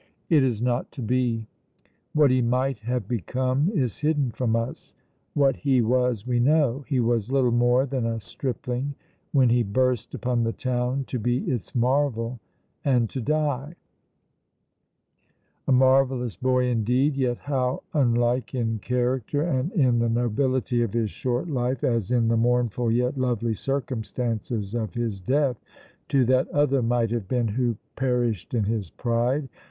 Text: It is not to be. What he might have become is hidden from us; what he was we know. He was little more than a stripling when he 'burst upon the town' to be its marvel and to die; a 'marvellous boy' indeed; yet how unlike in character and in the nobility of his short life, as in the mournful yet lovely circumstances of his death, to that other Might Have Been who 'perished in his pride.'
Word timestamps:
It 0.31 0.41
is 0.43 0.63
not 0.63 0.91
to 0.93 1.01
be. 1.03 1.45
What 2.13 2.31
he 2.31 2.41
might 2.41 2.79
have 2.79 3.07
become 3.07 3.69
is 3.69 3.99
hidden 3.99 4.31
from 4.31 4.55
us; 4.55 4.95
what 5.35 5.57
he 5.57 5.83
was 5.83 6.25
we 6.25 6.39
know. 6.39 6.83
He 6.87 6.99
was 6.99 7.31
little 7.31 7.51
more 7.51 7.85
than 7.85 8.07
a 8.07 8.19
stripling 8.19 8.95
when 9.31 9.49
he 9.49 9.61
'burst 9.61 10.15
upon 10.15 10.41
the 10.41 10.53
town' 10.53 11.03
to 11.03 11.19
be 11.19 11.43
its 11.45 11.75
marvel 11.75 12.39
and 12.83 13.11
to 13.11 13.21
die; 13.21 13.75
a 15.67 15.71
'marvellous 15.71 16.35
boy' 16.35 16.65
indeed; 16.65 17.15
yet 17.15 17.37
how 17.37 17.83
unlike 17.93 18.55
in 18.55 18.79
character 18.79 19.43
and 19.43 19.71
in 19.73 19.99
the 19.99 20.09
nobility 20.09 20.81
of 20.81 20.93
his 20.93 21.11
short 21.11 21.47
life, 21.47 21.83
as 21.83 22.09
in 22.09 22.27
the 22.27 22.35
mournful 22.35 22.89
yet 22.91 23.19
lovely 23.19 23.53
circumstances 23.53 24.73
of 24.73 24.95
his 24.95 25.19
death, 25.21 25.61
to 26.09 26.25
that 26.25 26.47
other 26.47 26.81
Might 26.81 27.11
Have 27.11 27.27
Been 27.27 27.49
who 27.49 27.77
'perished 27.95 28.55
in 28.55 28.63
his 28.63 28.89
pride.' 28.89 29.47